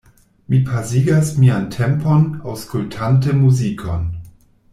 Mi 0.51 0.61
pasigas 0.69 1.29
mian 1.43 1.67
tempon 1.75 2.25
aŭskultante 2.55 3.37
muzikon. 3.45 4.11